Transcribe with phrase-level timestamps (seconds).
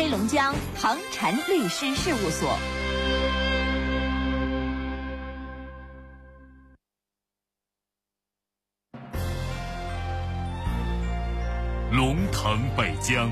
[0.00, 2.58] 黑龙江唐禅律师事务所。
[11.92, 13.30] 龙腾北疆，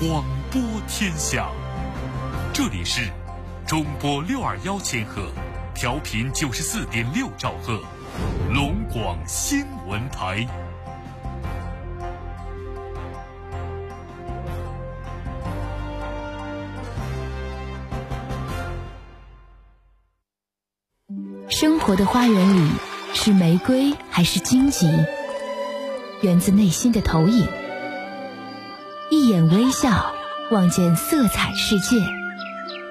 [0.00, 1.48] 广播天下。
[2.52, 3.08] 这里是
[3.64, 5.30] 中波六二幺千赫，
[5.76, 7.80] 调频九十四点六兆赫，
[8.52, 10.44] 龙广新闻台。
[21.84, 22.70] 活的花园里，
[23.12, 24.88] 是玫瑰还是荆棘？
[26.22, 27.46] 源自内心的投影。
[29.10, 30.14] 一眼微笑，
[30.50, 31.98] 望见色彩世界；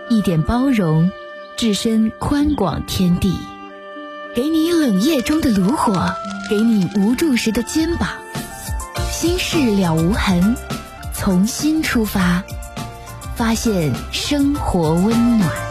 [0.10, 1.12] 一点包容，
[1.58, 3.36] 置身宽广天地。
[4.36, 6.14] 给你冷夜中的炉火，
[6.48, 8.10] 给你无助时的肩膀。
[9.12, 10.56] 心事了无痕，
[11.16, 12.44] 从心出发，
[13.36, 15.63] 发现生活温暖。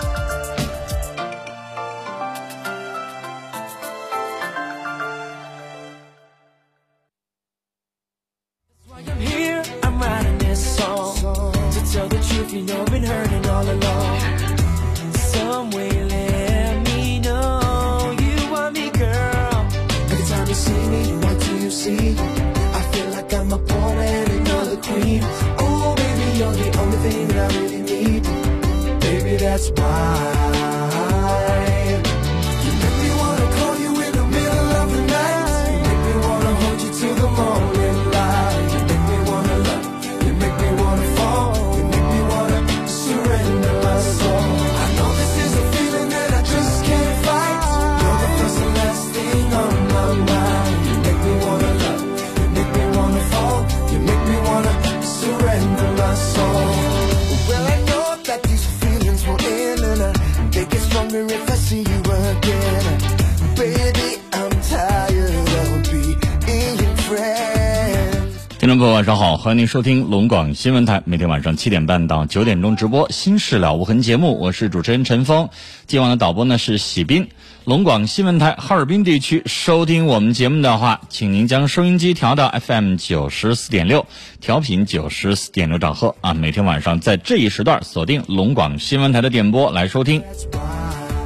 [69.03, 75.49] 晚上好，欢迎您收听龙广新闻台，每天晚上七点半到九点钟直播《心事了无痕》节目，我是主持人陈峰。
[75.89, 77.27] 今晚的导播呢是喜斌。
[77.65, 84.07] 龙广新闻台哈尔滨地区收听我们节目的话，请您将收音机调到 FM 九十四点六，
[84.41, 86.33] 调频九十四点六兆赫啊。
[86.33, 90.23] 每天晚上在这一时段锁定龙广新闻台的点播来收听。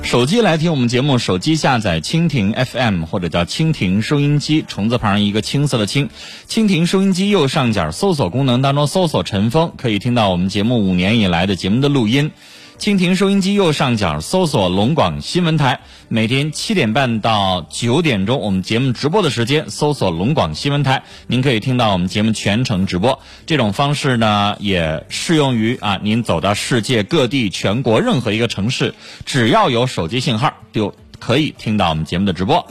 [0.07, 6.09] 手机来听我们节目，手机下载蜻蜓 FM 或者叫蜻蜓收音机，虫字旁一个青色的青，
[6.49, 12.31] 蜻蜓收音机右上角搜索功能当中搜索陈峰，可以听到我们节目五年以来的节目的录音。
[12.79, 23.19] 蜻蜓收音机右上角搜索龙广新闻台，每天七点半到九点钟，我们节目直播的时间搜索龙广新闻台，您可以听到我们节目全程直播。
[23.47, 28.95] 这种方式呢，也适用于啊，您走到世界各地、全国任何一个城市，
[29.25, 32.65] 只要有手机信号，就可以听到我们节目的直播。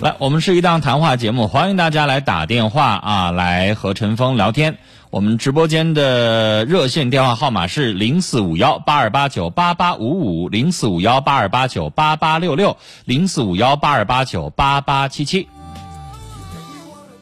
[0.00, 4.76] 来，我们是一档谈话节目，欢迎大家来打电话啊，来和陈峰聊天。
[5.16, 15.48] 我们直播间的热线电话号码是零四五幺八二八九八八五五零四五幺八二八九八八六六零四五幺八二八九八八七七。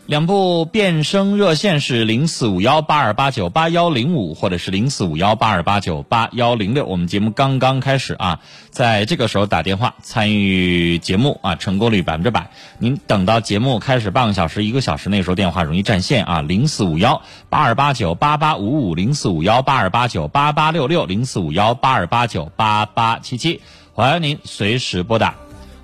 [0.06, 6.84] 两部变声热线是零四五幺八二八九八幺零五，或者是零四五幺八二八九八幺零六。
[6.84, 12.50] 我们节目刚刚开始啊，在这个时候打电话参与节目啊，成功率百分之百。
[12.78, 16.42] 您等到节目开始半个小时、一个小时，那时候电话容易占线啊。
[16.42, 23.62] 零四五幺八二八九八八五五，零四五幺八二八九八八六六，零四五幺八二八九八八七七，
[23.94, 25.34] 欢迎您随时拨打。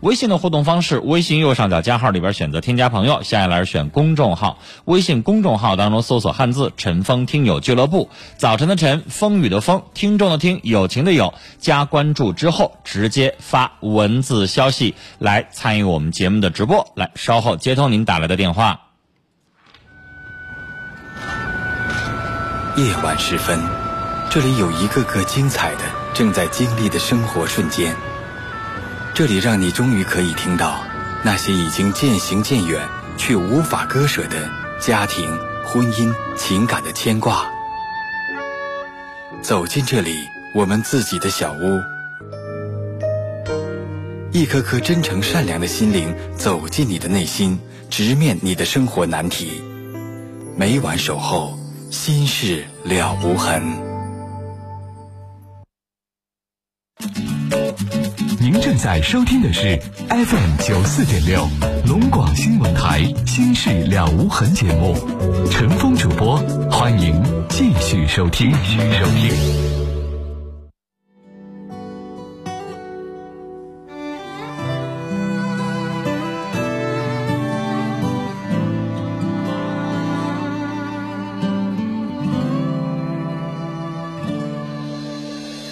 [0.01, 4.59] 微信的互动方式：微信右上角加号里边选择添加朋友，下一栏选公众号。
[4.87, 8.09] 微信公众号当中搜索汉字“陈峰听友俱乐部”，
[8.39, 11.35] 早晨的晨，风雨的风，听众的听，友情的友。
[11.59, 16.91] 加关注之后，直接发文字消息来参与我们节目的直播。
[16.95, 18.81] 来，稍后接通您打来的电话。
[22.77, 23.61] 夜晚时分，
[24.31, 25.83] 这里有一个个精彩的、
[26.15, 27.95] 正在经历的生活瞬间。
[29.15, 30.83] 这里让你终于可以听到
[31.23, 34.49] 那些已经渐行渐远却无法割舍的
[34.81, 35.29] 家庭、
[35.65, 37.45] 婚姻、情感的牵挂。
[39.43, 41.81] 走进这里，我们自己的小屋，
[44.33, 47.59] 一颗颗真诚善良的心灵走进你的内心，
[47.91, 49.63] 直面你的生活难题。
[50.57, 51.59] 每晚守候，
[51.91, 53.90] 心事了无痕。
[58.91, 59.01] 在。
[59.03, 59.79] 收听的是
[60.09, 61.47] FM 九四点六
[61.87, 63.01] 龙广新闻台
[63.31, 64.97] 《心事了无痕》节目，
[65.49, 66.39] 陈峰主播，
[66.69, 68.51] 欢迎继续收听。
[68.65, 69.31] 继续收听。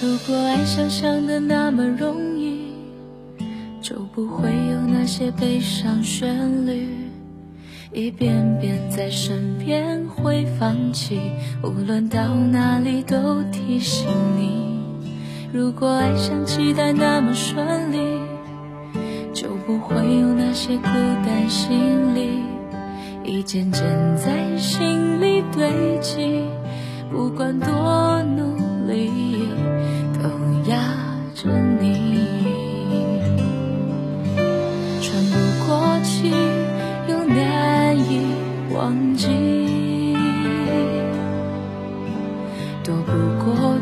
[0.01, 2.38] 如果爱想象的那么容易，
[4.19, 6.89] 不会有那些悲伤旋律，
[7.93, 11.21] 一遍遍在身边会放弃，
[11.63, 14.81] 无论到哪里都提醒你。
[15.53, 18.19] 如果爱像期待那么顺利，
[19.33, 20.83] 就不会有那些孤
[21.25, 22.43] 单心理，
[23.23, 23.85] 一件件
[24.17, 26.43] 在心里堆积，
[27.13, 28.57] 不管多努
[28.89, 29.47] 力。
[30.21, 30.29] 都
[30.69, 30.77] 压
[31.37, 31.49] 着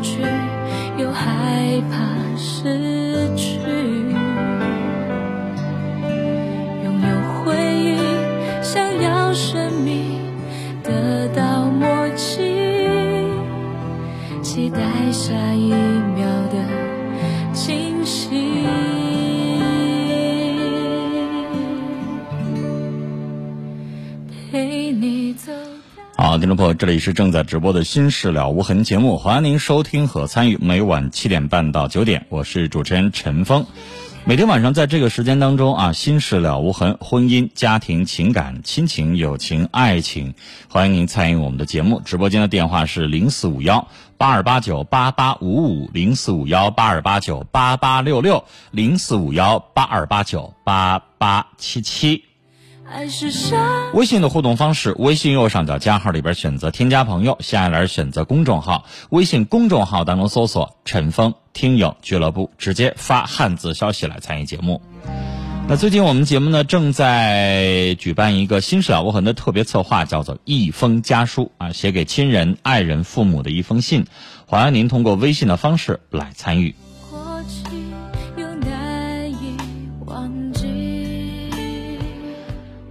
[0.01, 0.46] 去，
[26.39, 30.57] 听众朋友，这里是正在直播的《心事了无痕》节目，欢迎您收听和参与。
[30.61, 33.65] 每晚七点半到九点，我是主持人陈峰。
[34.23, 40.35] 每天晚上在这个时间当中啊，《心事了无痕》，婚姻、家庭、情感、亲情、友情、爱情，
[40.69, 42.01] 欢迎您参与我们的节目。
[42.05, 43.87] 直播间的电话是零四五幺
[44.17, 52.26] 八二八九八八五五，零四五幺八二八九八八六六，零四五幺八二八九八八七七。
[53.93, 58.85] 微信的互动方式：微信右上角加号里边选择添加朋友，下一栏选择公众号。
[59.09, 64.81] 微信公众号当中搜索“陈峰听友俱乐部”，直接发汉字消息来参与节目。
[65.69, 74.05] 那最近我们节目呢正在举办一个“新事了无痕”的特别策划，叫做“一封家书”啊，写给亲人、爱人、父母的一封信。
[74.45, 76.73] 欢迎您通过微信的方式来参与。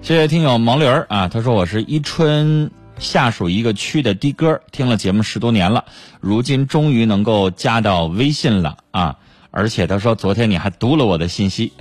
[0.07, 5.85] 谢谢听友毛驴儿啊，他说我是伊春下属一个区的的哥，听了节目十多年了，
[6.21, 9.17] 如今终于能够加到微信了啊！
[9.51, 11.73] 而且他说昨天你还读了我的信息，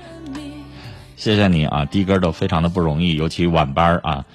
[1.15, 4.25] 谢谢你啊，的哥都非常的不容易，尤其晚班啊。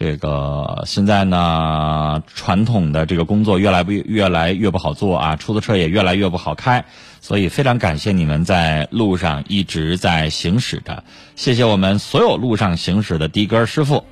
[0.00, 6.82] 这个现在呢，传统的这个工作越来不越来越不好做啊，出租车也越来越不好开，
[7.20, 11.04] 所以非常感谢你们在路上一直在行驶着，
[11.36, 14.02] 谢谢我们所有路上行驶的的哥师傅。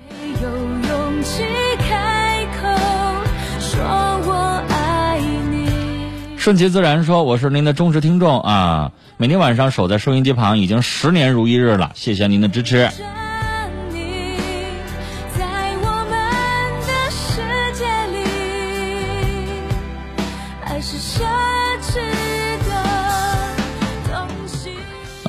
[6.37, 12.91] 顺其自然说，我是您的忠实听众啊，每天晚上守在收音机旁已经十年如一日了，谢谢您的支持。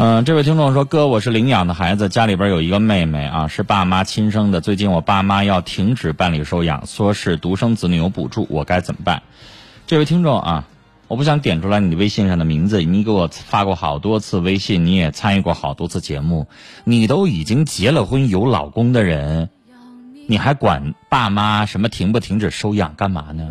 [0.02, 4.62] 嗯，这位听众说：“哥，我是领养的孩子，家里边有一个妹妹啊，是爸妈亲生的。
[4.62, 9.22] 最近我爸妈要停止办理收养，说是独生子女有补助，我该怎么办？”
[9.88, 10.66] 这位听众啊，
[11.10, 16.48] 我不想点出来你微信上的名字，你给我发过好多次微信，你也参与过好多次节目，
[16.86, 19.50] 你都已经结了婚有老公的人，
[20.28, 23.50] 你还管爸妈什么停不停止收养干嘛呢？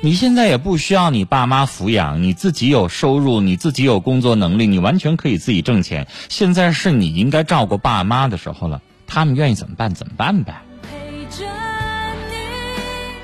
[0.00, 6.06] 你现在也不需要你爸妈抚养，你自己有收入，你自己有工作能力，你完全可以自己挣钱。
[6.28, 10.62] 现在是你应该照顾爸妈的时候了，他们愿意怎么办怎么办呗。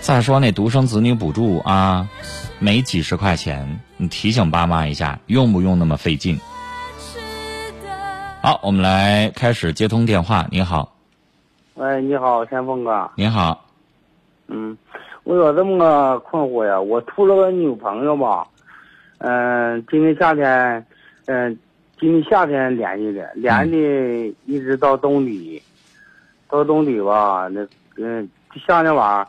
[0.00, 2.08] 再说那独生子女补助啊，
[2.58, 6.40] 没几十块钱，你提醒爸妈一下，用不用那么费劲？
[8.42, 10.44] 好，我们来开始接通电话。
[10.50, 10.92] 你好，
[11.74, 13.08] 喂，你好，天峰哥。
[13.14, 13.64] 你好，
[14.48, 14.76] 嗯。
[15.24, 18.46] 我有这么个困惑呀，我处了个女朋友吧，
[19.18, 20.86] 嗯，今年夏天，
[21.24, 21.58] 嗯，
[21.98, 25.62] 今年夏天联系的，联系一直到冬底，
[26.48, 27.66] 到冬底吧，那
[27.96, 28.28] 嗯，
[28.66, 29.26] 夏天晚上，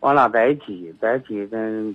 [0.00, 1.94] 我俩在一起，在一起跟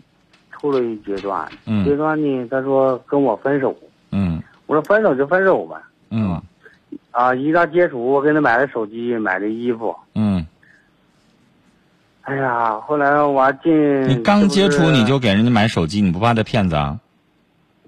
[0.52, 1.50] 处了一阶段，
[1.84, 3.76] 阶段呢，他说跟我分手，
[4.12, 5.76] 嗯，我说分手就分手呗，
[6.12, 6.40] 嗯，
[7.10, 10.41] 啊，一到接触，我给他买了手机，买了衣服，嗯。
[12.32, 16.98] 哎呀，后来我进你刚接触你就给人家买手机，你不怕他骗子啊？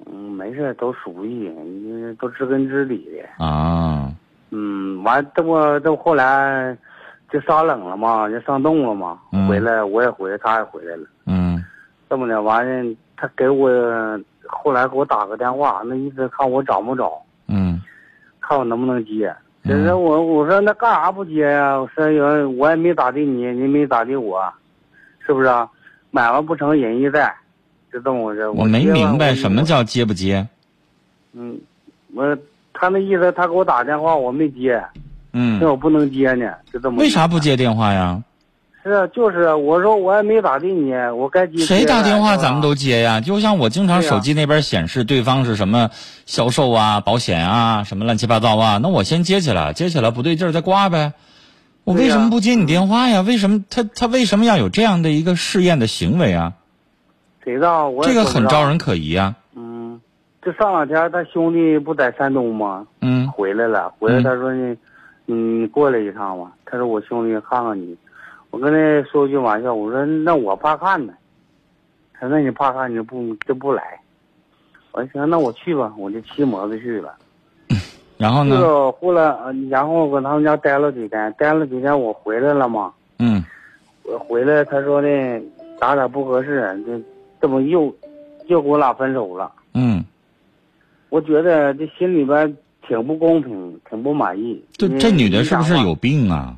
[0.05, 3.43] 嗯，没没事，都熟悉，你都知根知底的。
[3.45, 4.11] 啊，
[4.51, 6.77] 嗯，完这不这不后来
[7.31, 9.17] 就杀冷了嘛，就上冻了嘛。
[9.31, 11.07] 嗯回来我也回来，他也回来了。
[11.25, 11.63] 嗯
[12.09, 13.69] 这么的，完了他给我
[14.45, 17.13] 后来给我打个电话，那意思看我找不找，
[17.47, 17.81] 嗯
[18.41, 19.33] 看我能不能接。
[19.63, 24.43] 嗯其实我我说那干啥不接呀、我说有我也没咋地你，你没咋地我，
[25.25, 25.69] 是不是啊？
[26.11, 27.33] 买卖不成仁义在，
[27.91, 28.47] 就这么回事。
[28.49, 30.45] 我没明白什么叫接不接。
[31.31, 31.57] 嗯，
[32.13, 32.37] 我
[32.73, 34.83] 他那意思他给我打电话我没接，
[35.31, 36.97] 嗯那，我不能接呢，就这么。
[36.97, 37.39] 为啥不？
[37.39, 38.21] 接电话呀？
[38.83, 41.57] 是啊，就是啊我说我也没咋地你，我该接。
[41.59, 43.21] 谁打电话咱们都接呀。
[43.21, 45.89] 就像我经常手机那边显示对方是什么
[46.25, 51.13] 销售啊、保险啊、什么乱七八糟啊，那我先接起来，接起来不对劲儿再挂呗。
[51.85, 53.21] 我为什么不接你电话呀？
[53.21, 56.53] 为什么他他为什么要有这样的一个试验的行为啊？
[57.43, 59.35] 谁知道我也这个很招人可疑啊。
[59.55, 59.99] 嗯，
[60.41, 62.85] 这上两天他兄弟不在山东吗？
[63.01, 64.77] 嗯回来了，回来嗯他说你，
[65.25, 66.51] 你过来一趟吧。
[66.65, 67.95] 他说我兄弟看看你，
[68.53, 71.11] 我跟他说句玩笑，我说那我怕看呢。
[72.13, 73.99] 他说那你怕看你就不就不来。
[74.91, 77.15] 我说行，那我去吧，我就骑摩托去了。
[78.15, 78.59] 然后呢？
[78.59, 82.93] 了后来，呃然后搁他们家待了几天，待了几天我回来了嘛。
[83.17, 83.43] 嗯
[84.03, 85.09] 我回来他说的
[85.79, 87.01] 咱俩不合适，这
[87.41, 87.91] 这么又
[88.45, 89.51] 又给我俩分手了。
[89.73, 90.05] 嗯，
[91.09, 92.55] 我觉得这心里边
[92.87, 94.63] 挺不公平，挺不满意。
[94.73, 96.55] 这这女的是不是有病啊？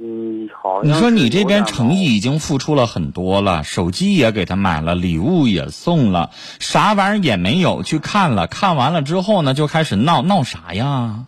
[0.00, 11.24] 嗯，好像你说你这边诚意已经付出了很多了，手机也给他买了，礼物也送了，啥玩意儿也没有，去看了，看完了之后呢，就开始闹闹啥呀？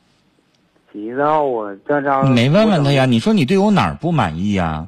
[0.92, 3.06] 急躁啊，这张你没问问他呀？？
[3.06, 4.86] 你说你对我哪儿不满意呀？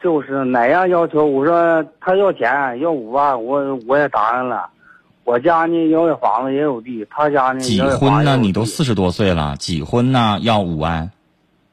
[0.00, 1.24] 就是哪样要求？
[1.24, 4.68] 我说他要钱，要五万，我我也答应了。
[5.24, 8.36] 我家呢也有房子也有地，他家呢几婚呢？
[8.36, 10.38] 你都四十多岁了，几婚呢？
[10.42, 11.10] 要五万，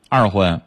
[0.10, 0.62] 二婚嗯，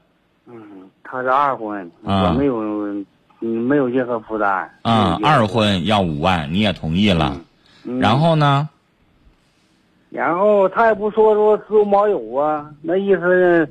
[1.15, 3.07] 他是二婚，啊我没有，嗯，
[3.41, 4.69] 没有任何负担。
[4.83, 7.41] 啊，没有任何二婚要五万，你也同意了。
[7.85, 8.69] 嗯然后呢？
[10.11, 13.71] 然后他也不说说知无毛有啊，那意思，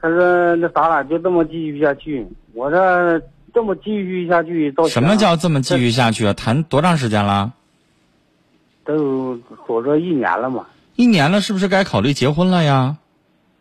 [0.00, 2.26] 他说那咱俩就这么继续下去。
[2.52, 3.22] 我这
[3.54, 6.32] 这么继续下去到什么叫这么继续下去啊？
[6.32, 7.52] 谈多长时间了？
[8.84, 10.66] 都有说说一年了嘛？
[10.96, 12.96] 一年了，是不是该考虑结婚了呀？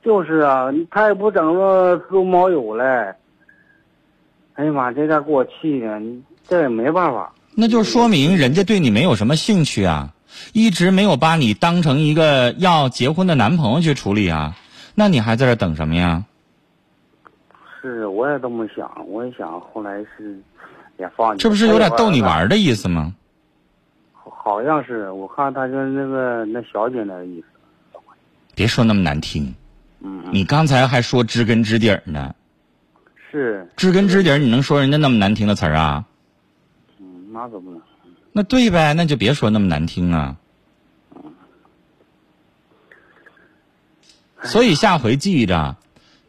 [0.04, 2.84] 就是啊，他也不整说知无毛有嘞。
[4.54, 6.02] 哎呀妈，这点给我气的，
[6.48, 7.32] 这也没办法。
[7.56, 10.14] 那就说明人家对你没有什么兴趣啊，
[10.54, 14.56] 一直没有把你当成一个要结婚的男朋友去处理啊，
[14.96, 16.24] 那你还在这等什么呀？
[17.82, 20.40] 是，我也这么想，我也想，后来是
[20.98, 21.42] 也放弃。
[21.44, 23.14] 这不是有点逗你玩的意思吗？
[24.14, 28.00] 好像是，我看他跟那个那小姐那意思。
[28.54, 29.54] 别说那么难听，
[30.32, 32.34] 你刚才还说知根知底儿呢，
[33.32, 36.06] 是，知根知底儿，你能说人家那么难听的词儿啊？
[37.00, 37.82] 嗯，那可不能？
[38.34, 40.38] 那对呗，那就别说那么难听啊。
[44.44, 45.76] 所以下回记着，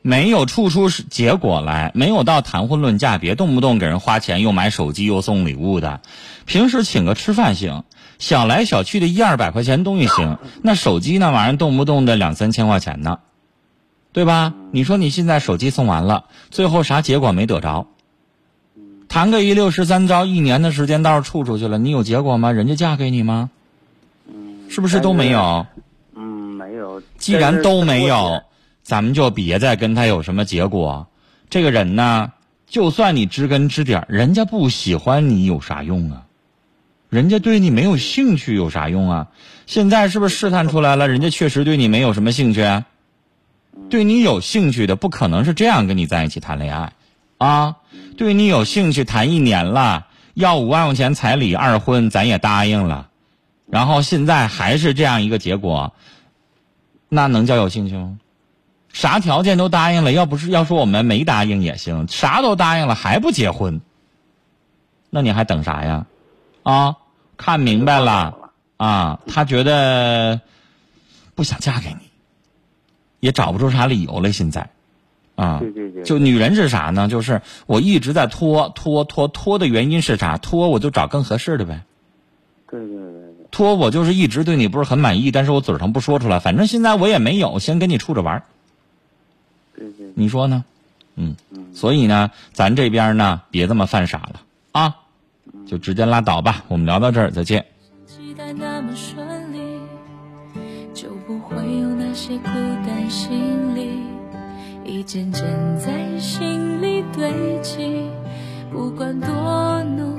[0.03, 6.03] 没有处出结果来，没有到谈婚论嫁，别动不动给人花钱，又买手机又送礼物的。
[6.45, 7.85] 平时请个吃饭行，
[8.19, 13.21] 小来小去的一二百块钱东西行，那手机那玩意儿动不动的两三千块钱呢，
[14.13, 14.53] 对吧？
[14.71, 17.87] 你说你现在手机送完了，最后啥结果没得着？
[19.09, 22.53] 谈个一六十三招，一年的时间倒是处出去了，你有结果吗？
[22.53, 23.51] 人家嫁给你吗？
[24.27, 25.67] 嗯，是不是都没有？
[26.15, 27.03] 嗯，没有。
[27.19, 28.43] 既然都没有，
[28.83, 31.07] 咱们就别再跟他有什么结果。
[31.51, 32.33] 这个人呢，
[32.67, 36.23] 就算你知根知底儿，人家不喜欢你有啥用啊？
[37.09, 39.29] 人家对你没有兴趣有啥用啊？
[39.67, 41.09] 现在是不是试探出来了？
[41.09, 42.87] 人家确实对你没有什么兴趣啊。
[43.89, 46.93] 对你有兴趣的，不可能是这样跟你在一起谈恋爱，
[47.39, 47.77] 啊，
[48.17, 53.09] 对你有兴趣谈一年了，要五万块钱彩礼二婚，咱也答应了，
[53.67, 55.93] 然后现在还是这样一个结果，
[57.09, 58.19] 那能叫有兴趣吗？
[58.93, 63.81] 啥条件都答应了，要不是要说我们没答应也行，啥都答应了还不结婚，
[65.09, 66.07] 那你还等啥呀？
[66.63, 66.97] 啊，
[67.37, 68.35] 看明白了
[68.77, 70.41] 啊，他觉得
[71.35, 72.12] 不想嫁给你，
[73.23, 74.69] 也找不出啥理由了，现在，
[75.37, 77.07] 啊，对对对就女人是啥呢？
[77.07, 80.39] 就是我一直在拖拖拖拖的原因是啥？
[80.39, 81.85] 拖我就找更合适的呗。
[82.69, 88.43] 对对对对，拖我就是一直对你不是很满意，但是我嘴上不说出来，反正现在我也没有，先跟你处着玩儿
[89.77, 90.65] 对对，你说呢？
[91.15, 94.41] 嗯，嗯，所以呢，咱这边呢，别这么犯傻了
[94.73, 94.97] 啊，
[95.69, 96.65] 就直接拉倒吧。
[96.67, 97.67] 我们聊到这儿，再见。
[102.13, 102.45] 那些孤
[102.87, 104.03] 单心里，
[104.85, 105.43] 一件件
[105.79, 108.11] 在心里堆积，
[108.71, 110.15] 不管多努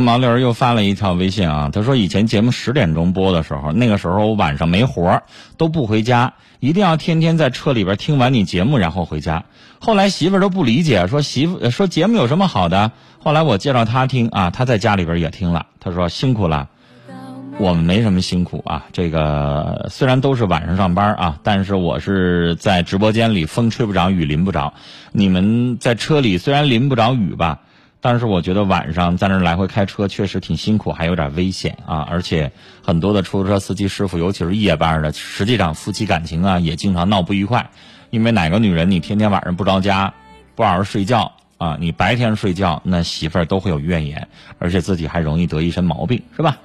[0.00, 5.22] 毛驴儿又发了一条微信啊，他说以前节目十点钟播的时候，那个时候我晚上没活儿，
[5.56, 9.44] 都不回家，一定要天天在车里边听完你节目然后回家。
[9.78, 12.92] 后来媳妇都不理解，说媳妇说节目有什么好的？
[13.18, 16.68] 后来我介绍他听啊，他在家里边也听了，他说辛苦了。
[17.58, 24.72] 我们没什么辛苦啊，这个虽然都是晚上上班啊，但是我是在直播间里，风吹不着，雨淋不着。
[25.12, 27.60] 你们在车里虽然淋不着雨吧，
[28.02, 32.06] 但是我觉得晚上在那来回开车确实挺辛苦，还有点危险啊。
[32.10, 32.50] 而且
[32.84, 37.70] 很多的出租车司机师傅，尤其是夜班的，实际上夫妻感情啊也经常闹不愉快。
[38.10, 40.12] 因为哪个女人你天天晚上不着家，
[40.56, 44.28] 不好好睡觉啊，你白天睡觉，那媳妇儿都会有怨言，
[44.58, 46.58] 而且自己还容易得一身毛病，是吧？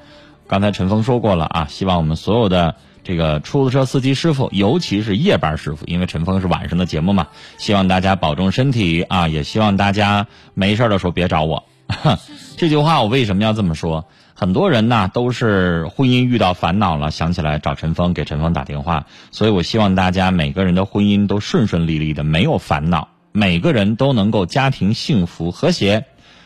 [0.48, 2.76] 刚才陈峰说过了啊，希望我们所有的
[3.08, 11.64] 这个出租车司机师傅，尤其是夜班师傅，因为陈峰是晚上的节目嘛，希望大家保重身体啊，也希望大家没事的时候别找我。
[12.58, 14.04] 这句话我为什么要这么说？
[14.34, 19.06] 很多人呢都是婚姻遇到烦恼了，想起来找陈峰，给陈峰打电话。
[19.32, 26.04] 所以我希望大家每个人的婚姻都顺顺利利的，没有烦恼，每个人都能够家庭幸福和谐，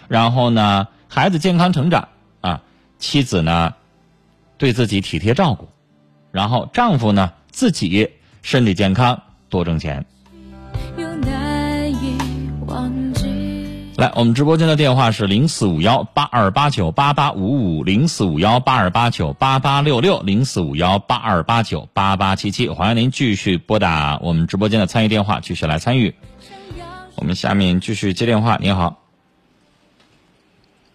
[0.07, 2.09] 然后呢，孩子健康成长
[2.41, 2.61] 啊，
[2.99, 3.73] 妻子呢。
[4.57, 5.69] 对自己体贴照顾，
[6.31, 8.09] 然后丈夫呢自己
[8.41, 10.05] 身体健康，多挣钱。
[13.97, 26.15] 来，我们直播间的电话是零四五幺八二八九八八五五零四五幺八二八九八八六六零四五幺八二八九八八七七，欢迎您继续拨打我们直播间的参与电话，继续来参与。
[27.15, 28.97] 我们下面继续接电话，你好，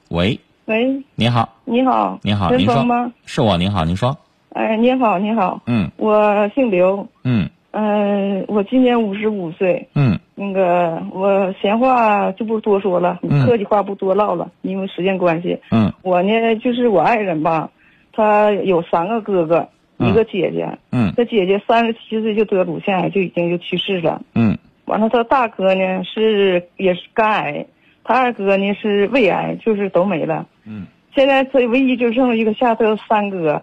[0.08, 0.40] 喂。
[0.64, 3.12] 喂，你好，你好，你好，您说吗？
[3.24, 4.18] 是我，您好，您说，
[4.56, 15.58] 哎，你好，你好，嗯我姓刘，嗯嗯、我今年五十五岁，嗯那个我闲话就不多说了，嗯客气话不多唠了，因为时间关系。
[15.70, 17.68] 嗯我呢，就是我爱人吧，
[18.14, 24.22] 他有三个哥哥，嗯一个姐姐，嗯他姐姐三十七岁就得乳腺癌，就已经就去世了。
[24.34, 27.66] 嗯完了，他大哥呢是也是肝癌，
[28.04, 30.46] 他二哥呢是胃癌，就是都没了。
[30.64, 33.62] 嗯现在这唯一就剩一个下头三哥，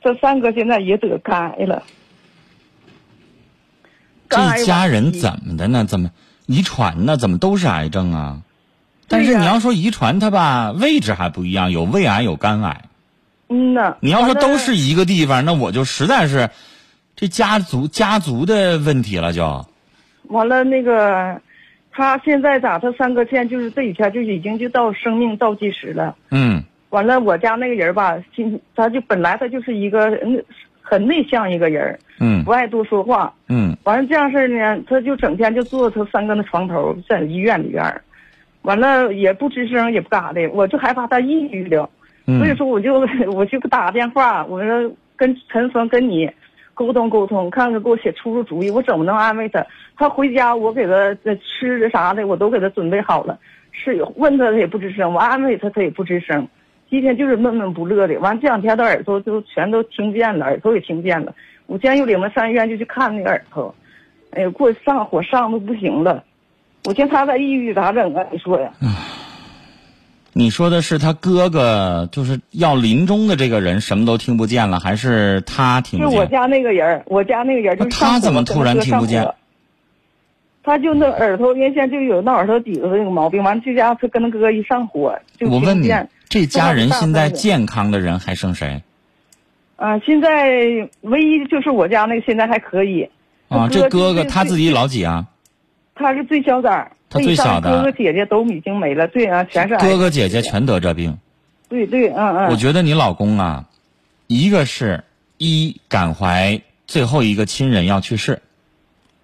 [0.00, 1.82] 这三哥现在也得肝癌了。
[4.28, 5.84] 这家人怎么的呢？
[5.84, 6.10] 怎么
[6.46, 7.16] 遗传呢？
[7.16, 8.42] 怎么都是癌症啊？
[9.08, 12.84] 但是你要说遗传它吧，位置还不一样，有胃癌有肝癌。
[13.48, 16.50] 嗯呐，你要说都是一个地方，那我就实在是
[17.16, 19.64] 这家族家族的问题了就。
[20.24, 21.40] 完了那个，
[21.90, 22.78] 他现在咋？
[22.78, 26.14] 他三哥现在就是这几天就已经就到生命倒计时了。
[26.30, 30.42] 嗯完了，我家那个人吧，今他就本来他就是一个嗯
[30.80, 33.32] 很内向一个人，嗯不爱多说话。
[33.48, 38.00] 嗯完了这样事儿呢，他就整天就坐他三哥那床头，在医院里边儿，
[38.62, 41.88] 完了也不吱声，也不干啥的，我就害怕他抑郁了，
[42.24, 46.30] 所以嗯说我就我就打个电话，我说跟陈峰跟你
[46.72, 49.66] 沟通沟通，看看给我写出出主意，我怎么能安慰他？
[49.96, 50.92] 他回家我给他
[51.24, 53.38] 呃吃的啥的我都给他准备好了，
[53.72, 56.46] 是问他他也不吱声，我安慰他他也不吱声，
[56.90, 58.18] 今天就是闷闷不乐的。
[58.20, 61.34] 完这两天他耳朵就全都听见了，耳朵也听见了。
[61.66, 63.74] 我今天又领他上医院就去看那个耳朵，
[64.30, 66.24] 哎呀，给我上火上的不行了。
[66.84, 68.24] 我见他在抑郁咋整啊？
[68.32, 68.72] 你说呀？
[70.32, 76.12] 你说的是他哥哥，就是要临终的这个人什么都听不见了，还是他听不见？
[76.12, 79.34] 是我家那个人，我家那个人就是他怎么突然听不见上火
[80.62, 85.92] 他就那耳朵原先就有那耳朵底子那个毛病，完了这家他跟他哥一上火就我问你
[86.28, 88.82] 这家人现在健康的人还剩谁？
[89.76, 93.08] 啊、现在唯一就是我家那个现在还可以。
[93.48, 95.26] 啊，这哥哥他自己老几啊？
[95.94, 101.16] 他是最小崽儿，他最小的哥哥姐姐都已经没了，对啊，全是哥哥姐姐全得这病。
[101.68, 102.50] 对对，嗯嗯。
[102.50, 103.66] 我觉得你老公啊，
[104.26, 105.04] 一个是
[105.38, 108.42] 一感怀最后一个亲人要去世，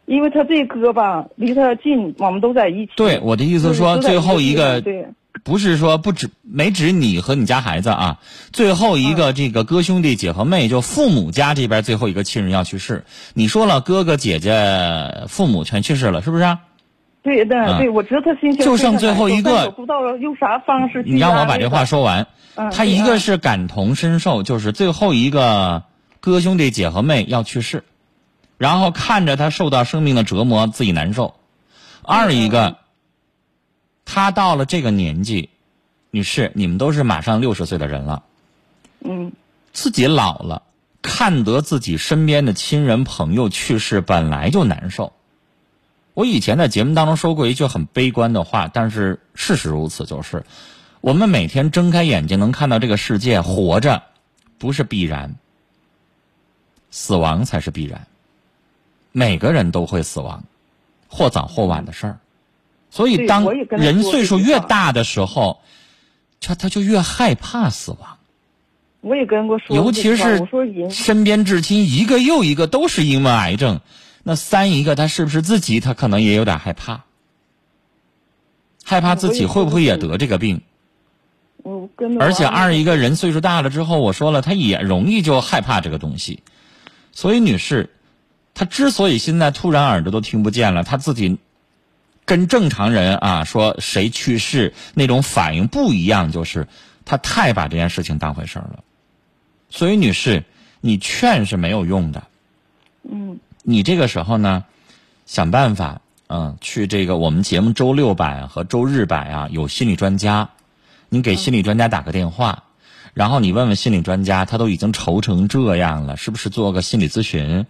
[0.07, 2.93] 因为他这哥吧离他近，我们都在一起。
[2.97, 5.07] 对我的意思对说，最后一个对
[5.43, 8.19] 不是说不止没指你和你家孩子啊，
[8.53, 13.05] 最后一个这个哥兄弟姐和妹，就父母家这边最后一个亲人要去世。
[13.35, 16.61] 你说了，哥哥姐姐父母全去世了，是不是啊？
[17.23, 21.85] 对对嗯对，我知道他心情就剩最后一个难受但我不知道用啥方式你让我把这话。
[21.85, 22.23] 说完。
[22.57, 25.83] 嗯他一个是感同身受，就是最后一个
[26.21, 27.83] 哥兄弟姐和妹要去世，
[28.59, 31.35] 然后看着他受到生命的折磨，自己难受；
[32.03, 32.79] 二一个
[34.05, 35.51] 他到了这个年纪，
[36.11, 38.23] 女士，你们都是马上六十岁的人了，
[39.01, 39.33] 嗯。
[39.73, 40.62] 自己老了，
[41.03, 45.12] 看得自己身边的亲人朋友去世，本来就难受。
[46.12, 50.45] 我以前在节目当中说过一句很悲观的话，但是事实如此，就是
[51.01, 54.05] 我们每天睁开眼睛能看到这个世界，活着
[54.59, 55.35] 不是必然，
[56.93, 58.07] 死亡才是必然。
[59.16, 60.42] 每个人都会死亡，
[61.07, 62.18] 或早或晚的事儿。
[62.90, 65.61] 所以，当人岁数越大的时候，
[66.40, 68.18] 他他就越害怕死亡。
[69.03, 70.42] 我也跟过说尤其是
[70.90, 73.81] 身边至亲一个又一个都是因为癌症，
[74.24, 77.05] 那三一个他是不是自己他可能也有点害怕，
[78.83, 80.61] 害怕自己会不会也得这个病？
[81.62, 86.42] 我跟而且我二一个人岁数大了之后，我说了他也容易就害怕这个东西，
[87.12, 87.93] 所以女士，
[88.55, 91.38] 她之所以现在突然耳朵都听不见了，他自己
[92.25, 96.69] 跟正常人啊说谁去世那种反应不一样，就是
[97.05, 98.85] 他太把这件事情当回事儿了。
[99.71, 100.45] 所以女士，
[100.81, 102.23] 你劝是没有用的，
[103.11, 104.64] 嗯你这个时候呢，
[105.27, 110.51] 想办法，嗯，去这个我们节目周六版和周日版啊，有心理专家，
[111.09, 112.62] 你给心理专家打个电话，
[113.14, 117.67] 然后你问问心理专家，他都已经愁成这样了，是不是做个心理咨询？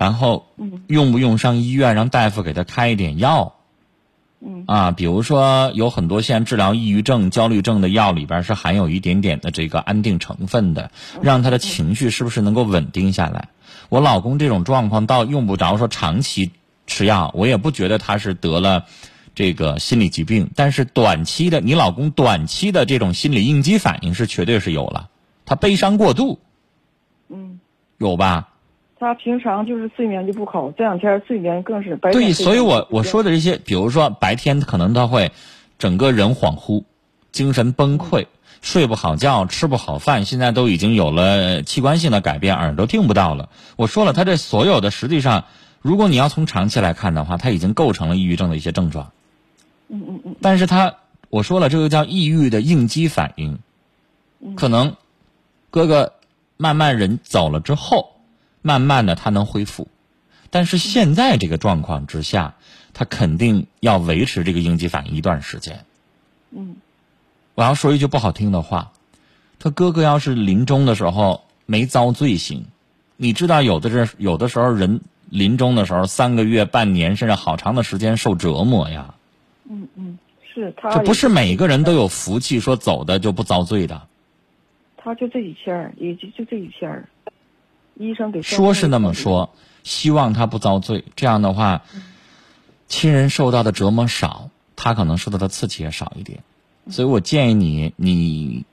[0.00, 0.46] 然后
[0.86, 3.56] 用不用上医院让大夫给他开一点药？
[4.40, 13.50] 嗯啊，比如说有很多现在治疗抑郁症、焦虑症的药里边是含有一点点的这个安定成分的，让他的情绪是不是能够稳定下来？
[13.90, 16.52] 我老公这种状况倒用不着说长期
[16.86, 18.86] 吃药，我也不觉得他是得了
[19.34, 25.10] 这个心理疾病，但是短期的，你老公短期的这种心理应激反应是绝对是有了，
[25.44, 26.40] 他悲伤过度
[27.28, 27.60] 嗯，
[27.98, 28.49] 有吧？
[29.00, 35.32] 他平常就是睡眠就不好，这两天睡眠更是白天对，所以我我说的这些，比如说白天可能他会
[35.78, 36.84] 整个人恍惚，
[37.32, 38.26] 精神崩溃，
[38.60, 43.48] 睡不好觉，吃不好饭，现在都已经有了器官性的改变，耳朵听不到了。
[43.76, 45.44] 我说了，他这所有的实际上，
[45.80, 49.12] 如果你要从长期来看的话，他已经构成了抑郁症的一些症状。
[49.88, 50.96] 嗯嗯嗯但是他
[51.30, 53.60] 我说了，这个叫抑郁的应激反应，
[54.56, 54.94] 可能
[55.70, 56.12] 哥哥
[56.58, 58.19] 慢慢人走了之后，
[58.62, 59.88] 慢慢的他能恢复，
[60.50, 62.54] 但是现在这个状况之下，
[62.92, 65.84] 他肯定要维持这个应激反应一段时间。
[66.50, 66.76] 嗯
[67.54, 68.92] 我要说一句不好听的话，
[69.58, 72.64] 他哥哥要是临终的时候没遭罪行，
[73.16, 79.14] 你知道有的是有的时候人临终的时候三个月、半年甚至好长的时间受折磨呀。
[79.68, 80.18] 嗯嗯，
[80.54, 84.06] 是他这不是每个人都有福气说走的就不遭罪的。
[84.96, 87.08] 他就这几天儿，也就就这几天儿，
[88.00, 89.50] 医生给说是那么说，
[89.84, 91.04] 希望他不遭罪。
[91.16, 91.82] 这样的话，
[92.88, 96.38] 亲人受到的折磨少，他可能受到的刺激也少一点。
[96.88, 98.64] 所以我建议你，你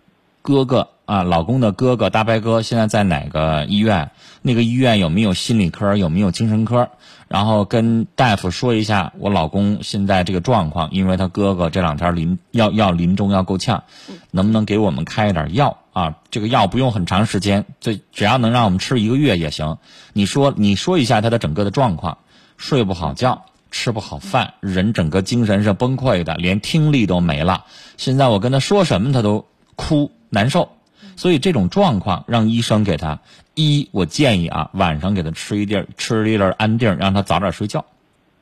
[0.42, 4.12] 哥哥啊，老公的哥哥大伯哥现在在哪个医院？
[4.42, 5.98] 那个医院有没有心理科？
[5.98, 6.88] 有没有精神科？
[7.28, 13.84] 然后跟大夫说一下我老公现在这个状况，因为他哥哥这两天临要要临终要够呛，
[14.32, 16.18] 能不能给我们开一点药啊？
[16.30, 19.80] 这个药不用很长时间，这只要能让我们吃一个月也行。
[20.14, 22.20] 你说你说一下他的整个的状况，
[22.56, 27.66] 睡不好觉，吃不好饭，人整个精神是崩溃的，连听力都没了。
[27.98, 30.70] 现在我跟他说什么他都哭难受，
[31.16, 33.22] 所以这种状况让医生给他
[33.56, 37.86] 一，我建议啊，晚上给他吃一粒吃一粒安定，让他早点睡觉。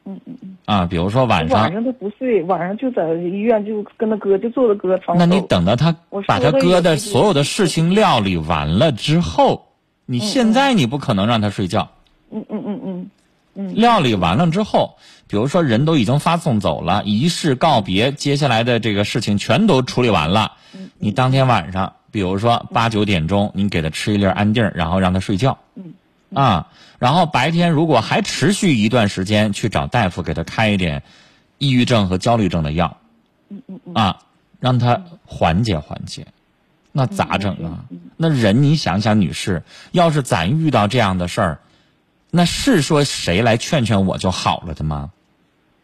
[0.05, 5.95] 嗯嗯嗯，啊，比如说晚上，晚上他不睡，晚上就在医院就跟他哥就坐着哥床那你等到他
[6.27, 9.67] 把他哥的所有的事情料理完了之后，
[10.05, 11.89] 你现在你不可能让他睡觉。
[12.31, 13.09] 嗯嗯嗯嗯
[13.55, 25.57] 嗯料理完了之后，比如说人都已经发送走了，仪式告别，接下来的这个事情全都处理完了，嗯你当天晚上，比如说八九点钟，你给他吃一粒安定，然后让他睡觉。
[25.75, 25.93] 嗯
[26.33, 26.67] 啊，
[26.99, 31.03] 然后白天如果还持续一段时间，去找大夫给他开一点
[31.57, 32.97] 抑郁症和焦虑症的药。
[33.49, 34.19] 嗯嗯嗯，啊，
[34.59, 36.27] 让他缓解缓解。
[36.91, 37.85] 那咋整嗯啊？
[38.17, 41.59] 那人你想想，女士，要是咱遇到这样的事儿，
[42.31, 45.11] 那是说谁来劝劝我就好了的吗？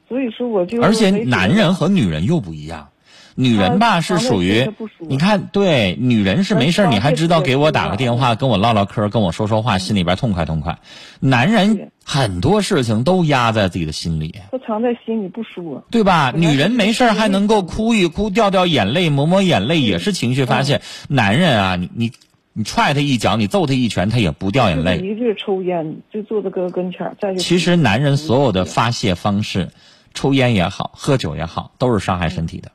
[0.08, 2.90] 所以说我就而且男人和女人又不一样，
[3.36, 10.78] 女人吧是属于你看，对女人是没事儿你还知道给我打个电话，跟我唠唠嗑，跟我说说话，心里边痛快痛快。
[11.20, 14.36] 男人很多事情都压在自己的心里。
[14.52, 15.84] 都藏在心里不说。
[15.92, 16.34] 对吧？
[16.36, 20.82] 女人没事儿还能够哭一哭，掉掉眼泪，抹抹眼泪，也是情绪发泄。
[21.08, 22.12] 男人啊，你你
[22.54, 24.98] 你踹他一脚，你揍他一拳，他也不掉眼泪。
[24.98, 29.70] 一句抽烟，就坐在哥哥跟前儿，再其实男人所有的发泄方式，
[30.14, 32.72] 抽烟也好，喝酒也好，都是伤害身体的，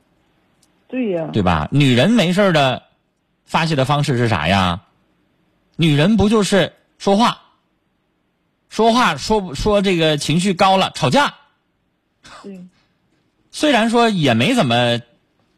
[0.87, 1.67] 对呀，对吧？
[1.71, 2.83] 女人没事的
[3.45, 4.81] 发泄的方式是啥呀？
[5.75, 7.41] 女人不就是说话，
[8.69, 11.35] 说话说说这个情绪高了吵架，
[12.41, 12.65] 对，
[13.51, 15.01] 虽然说也没怎么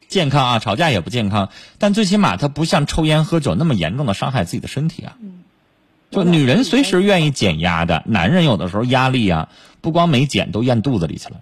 [0.07, 5.15] 健康啊，吵架也不健康，但最起码它不像抽烟喝酒那么严重的伤害自己的身体啊。
[6.09, 11.39] 就女人随时愿意减压的，男人有的时候压力啊，不光没减，都咽肚子里去了。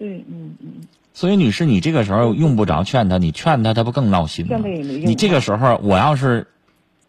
[0.00, 0.68] 对，嗯嗯，
[1.12, 6.46] 所以，女士，你这个时候用不着劝他，你劝他，他不更闹心吗你这个时候，我要是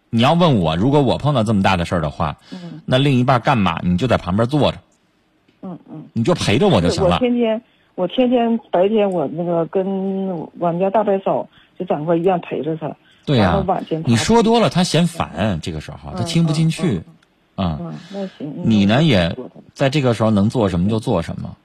[0.09, 3.79] 你要问我，如果我碰到这么大的事儿的话，嗯那另一半干嘛？
[3.81, 4.77] 你就在旁边坐着，
[5.61, 6.03] 嗯嗯。
[6.11, 7.19] 你就陪着我就行了我了。
[7.19, 7.61] 天天，
[7.95, 9.87] 我天天白天我那个跟
[10.27, 11.47] 我们家大白嫂
[11.79, 12.93] 就在一一样陪着他。
[13.23, 13.63] 对呀、
[14.05, 16.97] 你说多了，他嫌烦，这个时候他听不进去，
[17.55, 18.51] 啊、嗯，那行。
[18.65, 19.37] 你呢嗯也
[19.73, 21.55] 在这个时候能做什么就做什么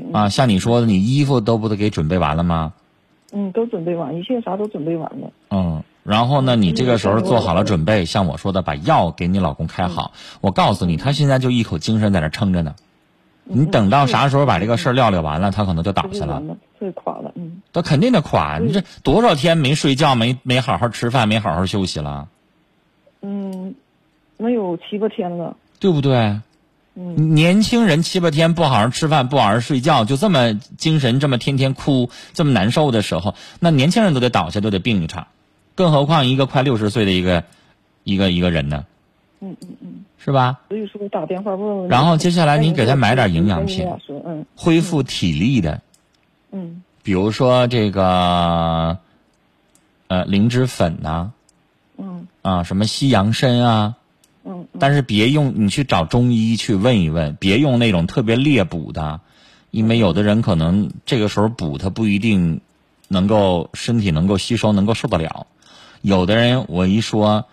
[0.00, 0.28] 对啊。
[0.28, 2.72] 像你说的，你衣服都不得给准备完了吗？
[3.32, 5.30] 嗯，都准备完，一切啥都准备完了。
[5.50, 10.12] 嗯，然后呢，你这个时候做好了准备，像我说的，把药给你老公开好。
[10.40, 12.74] 我告诉你，他现在就一口精神在那撑着呢。
[13.42, 18.58] 你等到啥时候把这个事儿料理完了，他可能就倒下了，了，退垮了，嗯，他肯定得垮。
[18.58, 22.28] 你这多少天没睡觉，没没好好吃饭，没好好休息了，
[23.20, 23.74] 嗯，
[24.36, 26.40] 能有七八天了，对不对？
[26.96, 35.26] 嗯，年轻人七八天不好好吃饭，不好好睡觉，就这么精神，这么天天哭，这么难受的时候，那年轻人都得倒下，都得病一场，
[35.74, 37.42] 更何况一个快六十岁的一个
[38.04, 38.84] 一个一个人呢，
[39.40, 40.60] 嗯嗯嗯，是吧？
[40.68, 41.88] 所以说打电话问问。
[41.88, 43.86] 然后接下来你给他买点营养品
[44.24, 44.46] 嗯。
[44.54, 45.80] 恢复体力的，
[46.52, 46.82] 嗯。
[47.02, 48.96] 比如说这个
[50.06, 51.32] 呃灵芝粉呐、
[51.98, 52.26] 嗯。
[52.42, 53.96] 啊，什么西洋参啊，
[54.44, 59.20] 嗯嗯，但是别用你去找中医去问一问，别用那种特别猎补的，
[59.70, 62.60] 因为有的人可能这个时候补他不一定
[63.08, 65.46] 能够身体能够吸收，能够受得了。
[66.02, 67.46] 有的人我一说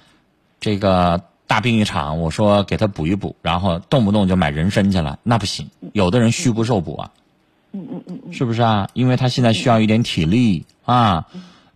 [0.60, 5.69] 这个大病一场，我说给他补一补，然后动不动就买人参去了，那不行。
[5.93, 7.12] 有的人虚不受补啊，
[7.71, 8.89] 嗯嗯嗯嗯是不是啊？
[8.93, 11.27] 因为他现在需要一点体力啊。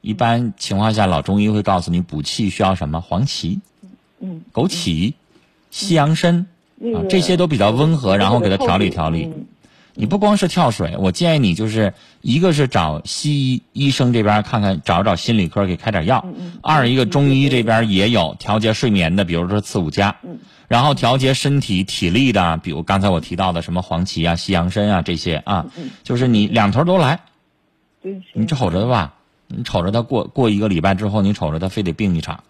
[0.01, 3.01] 一般情况下，老中医会告诉你补气需要什么？
[3.01, 3.59] 黄芪、
[4.19, 5.13] 嗯，枸杞、
[5.71, 9.25] 西洋参那个，啊这些都比较温和，然后给它调理调理。
[9.25, 9.45] 嗯。
[9.97, 16.19] 你不光是跳水，我建议你就是一个是找西医医生这边看看，找找心理科给开点药；
[16.61, 20.13] 二一个中医这边也有调节睡眠的，比如说刺五加，
[20.67, 25.67] 然后调节身体体力的，比如刚才我提到的什么黄芪啊、西洋参啊这些啊，
[26.03, 27.21] 就是你两头都来。
[28.03, 29.13] 对，你瞅着吧，
[29.47, 32.43] 你瞅着他过过一个礼拜之后，你瞅着他非得病一场，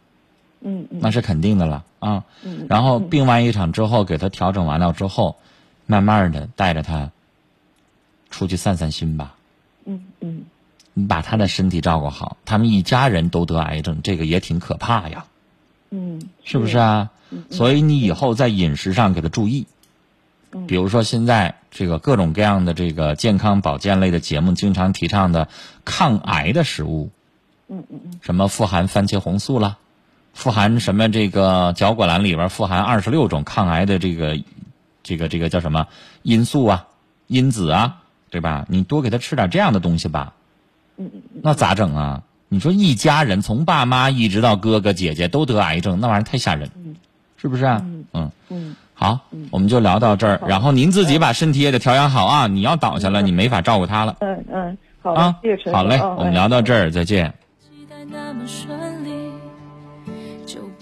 [0.65, 0.99] 嗯嗯。
[0.99, 2.25] 那是肯定的了啊。
[2.43, 5.37] 嗯然后病完一场之后，给他调整完了之后，
[5.85, 7.11] 慢慢的带着他
[8.29, 9.35] 出去散散心吧。
[9.85, 10.43] 嗯嗯。
[10.97, 15.25] 你把他的身体照顾好，他们一家人都得癌症，这个也挺可怕呀，
[15.89, 17.11] 嗯，是不是啊？
[17.51, 19.67] 所以你以后在饮食上给他注意，
[20.53, 20.67] 嗯。
[20.67, 25.49] 比如说现在这个各种各样的这个健康保健类的节目，经常提倡的
[25.83, 27.09] 抗癌的食物，
[27.67, 28.19] 嗯嗯嗯。
[28.21, 29.75] 什么富含番茄红素啦，
[30.35, 34.37] 富含什么这个绞果蓝里边富含二十六种抗癌的这个
[35.01, 35.87] 这个这个叫什么
[36.21, 36.85] 因素啊、
[37.25, 38.65] 因子啊，对吧？
[38.69, 40.33] 你多给他吃点这样的东西吧。
[40.97, 42.21] 嗯嗯那咋整啊？
[42.47, 46.69] 你说一家人从爸妈一直到哥哥姐姐都得癌症，那玩意儿太吓人，
[47.37, 47.81] 是不是啊？
[48.13, 49.19] 嗯，嗯，好，
[49.51, 50.39] 我们就聊到这儿。
[50.47, 52.47] 然后您自己把身体也得调养好啊！
[52.47, 55.35] 你要倒下了，你没法照顾他了嗯嗯，好啊。
[55.71, 57.33] 好嘞，啊我们聊到这儿，再见。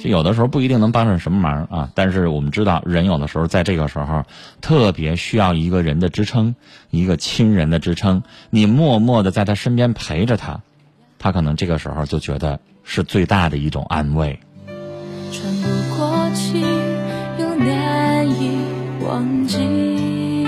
[0.03, 4.25] 就有的时候不一定能帮上什么忙啊，但是我们知道，人有的时候在这个时候
[4.59, 6.53] 特别需要一个人的支撑，
[6.89, 8.21] 一个亲人的支撑。
[8.49, 10.59] 你默默的在他身边陪着他，
[11.19, 14.37] 他可能这个时候就觉得是最大的一种安慰。
[15.31, 16.59] 喘不过气，
[17.39, 18.57] 又难以
[19.07, 20.45] 忘记，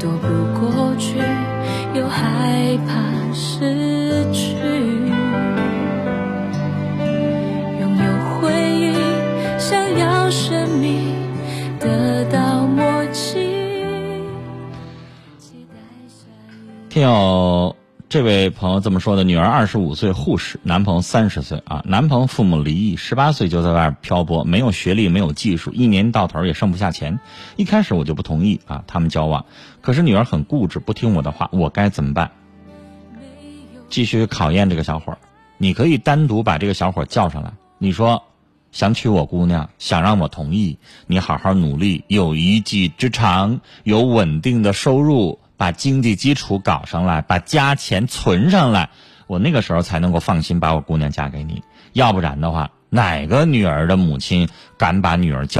[0.00, 0.26] 躲不
[0.58, 1.18] 过去，
[1.92, 4.77] 又害怕失去。
[17.00, 17.76] 有
[18.08, 27.20] 这位朋友这么说的：女儿二十五岁，护士；男朋友三十岁啊，男朋友父母离异，十八岁就在外漂泊，没有学历，没有技术，一年到头也剩不下钱。
[27.56, 29.44] 一开始我就不同意啊，他们交往，
[29.82, 32.30] 可是女儿很固执，不听我的话，我该怎么办？
[33.90, 35.18] 继续考验这个小伙儿，
[35.58, 38.22] 你可以单独把这个小伙儿叫上来，你说，
[38.72, 48.88] 想娶我姑娘，想让我同意，你好好努力，有一技之长，有稳定的收入，把经济基础搞上来，把家钱存上来，
[49.26, 51.62] 我那个时候才能够放心把我姑娘嫁给你。
[51.92, 55.56] 要不然的话，哪个女儿的母亲敢把女儿交？